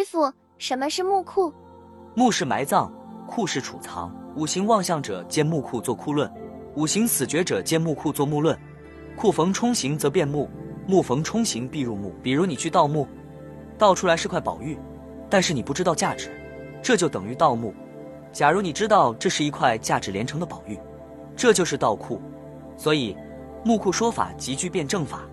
[0.00, 1.52] 师傅，什么是墓库？
[2.14, 2.90] 墓是埋葬，
[3.26, 4.10] 库是储藏。
[4.34, 6.32] 五行旺相者见墓库做库论，
[6.74, 8.58] 五行死绝者见墓库做墓论。
[9.14, 10.48] 库逢冲刑则变墓，
[10.86, 12.14] 墓逢冲刑必入墓。
[12.22, 13.06] 比如你去盗墓，
[13.76, 14.78] 盗出来是块宝玉，
[15.28, 16.30] 但是你不知道价值，
[16.82, 17.74] 这就等于盗墓。
[18.32, 20.78] 假如你知道这是一块价值连城的宝玉，
[21.36, 22.22] 这就是盗库。
[22.74, 23.14] 所以
[23.62, 25.28] 墓库说法极具辩证法。